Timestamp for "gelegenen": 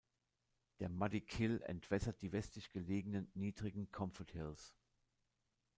2.71-3.29